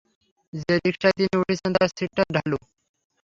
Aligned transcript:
যে 0.53 0.73
রিকশায় 0.77 1.15
তিনি 1.17 1.33
উঠেছেন, 1.41 1.71
তার 1.75 1.89
সিটটা 1.97 2.23
ঢালু। 2.35 2.57